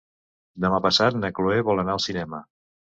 [0.65, 2.45] Demà passat na Cloè vol anar al cinema.